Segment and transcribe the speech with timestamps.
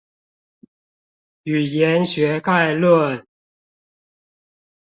[1.45, 3.23] 語言學概論